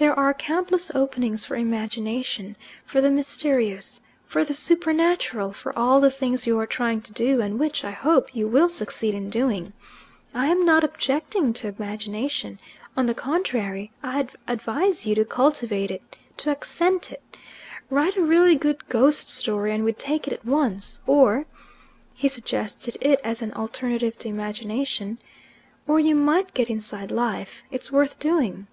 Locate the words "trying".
6.68-7.00